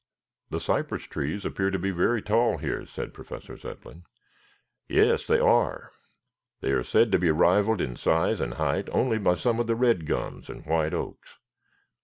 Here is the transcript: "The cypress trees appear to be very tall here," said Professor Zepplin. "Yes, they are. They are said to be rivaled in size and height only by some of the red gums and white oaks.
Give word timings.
"The 0.49 0.59
cypress 0.59 1.03
trees 1.03 1.45
appear 1.45 1.69
to 1.69 1.77
be 1.77 1.91
very 1.91 2.23
tall 2.23 2.57
here," 2.57 2.87
said 2.87 3.13
Professor 3.13 3.55
Zepplin. 3.55 4.05
"Yes, 4.87 5.23
they 5.27 5.37
are. 5.39 5.91
They 6.61 6.71
are 6.71 6.81
said 6.81 7.11
to 7.11 7.19
be 7.19 7.29
rivaled 7.29 7.81
in 7.81 7.95
size 7.95 8.41
and 8.41 8.55
height 8.55 8.89
only 8.91 9.19
by 9.19 9.35
some 9.35 9.59
of 9.59 9.67
the 9.67 9.75
red 9.75 10.07
gums 10.07 10.49
and 10.49 10.65
white 10.65 10.95
oaks. 10.95 11.37